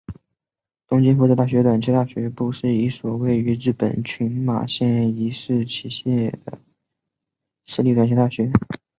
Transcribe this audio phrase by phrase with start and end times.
[0.87, 6.03] 东京福祉大学短期大学部是一所位于日本群马县伊势崎市
[6.43, 6.57] 的
[7.67, 8.51] 私立短期大学。